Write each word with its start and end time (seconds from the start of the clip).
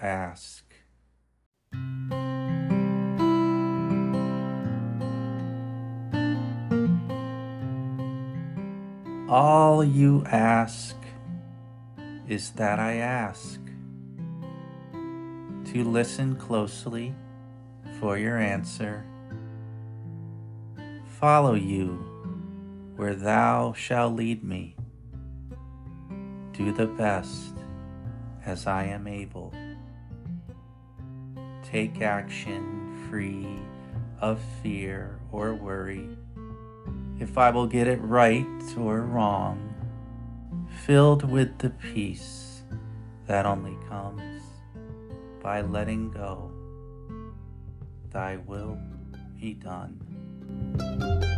ask. 0.00 0.64
All 9.28 9.82
you 9.82 10.24
ask 10.26 10.96
is 12.28 12.50
that 12.52 12.78
I 12.78 12.96
ask 12.96 13.58
to 14.92 15.84
listen 15.84 16.36
closely 16.36 17.14
for 17.98 18.18
your 18.18 18.36
answer. 18.36 19.06
Follow 21.06 21.54
you 21.54 21.92
where 22.96 23.14
thou 23.14 23.72
shalt 23.72 24.14
lead 24.14 24.44
me. 24.44 24.76
Do 26.52 26.72
the 26.72 26.86
best 26.86 27.51
as 28.44 28.66
I 28.66 28.84
am 28.84 29.06
able. 29.06 29.52
Take 31.62 32.02
action 32.02 33.06
free 33.08 33.46
of 34.20 34.40
fear 34.62 35.18
or 35.30 35.54
worry. 35.54 36.08
If 37.18 37.38
I 37.38 37.50
will 37.50 37.66
get 37.66 37.86
it 37.86 38.00
right 38.02 38.46
or 38.76 39.02
wrong, 39.02 39.74
filled 40.84 41.28
with 41.30 41.58
the 41.58 41.70
peace 41.70 42.62
that 43.26 43.46
only 43.46 43.76
comes 43.88 44.42
by 45.42 45.60
letting 45.60 46.10
go, 46.10 46.50
thy 48.10 48.36
will 48.36 48.78
be 49.40 49.54
done. 49.54 51.31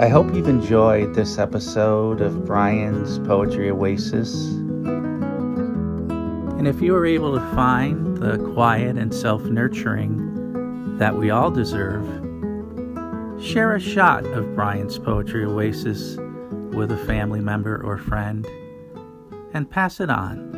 I 0.00 0.06
hope 0.06 0.32
you've 0.32 0.46
enjoyed 0.46 1.16
this 1.16 1.38
episode 1.38 2.20
of 2.20 2.44
Brian's 2.44 3.18
Poetry 3.26 3.68
Oasis. 3.68 4.46
And 6.54 6.68
if 6.68 6.80
you 6.80 6.92
were 6.92 7.04
able 7.04 7.34
to 7.34 7.40
find 7.56 8.16
the 8.16 8.38
quiet 8.54 8.96
and 8.96 9.12
self 9.12 9.42
nurturing 9.42 10.98
that 10.98 11.16
we 11.16 11.30
all 11.30 11.50
deserve, 11.50 12.06
share 13.42 13.74
a 13.74 13.80
shot 13.80 14.24
of 14.24 14.54
Brian's 14.54 15.00
Poetry 15.00 15.44
Oasis 15.44 16.16
with 16.76 16.92
a 16.92 17.04
family 17.04 17.40
member 17.40 17.82
or 17.82 17.98
friend 17.98 18.46
and 19.52 19.68
pass 19.68 19.98
it 19.98 20.10
on. 20.10 20.57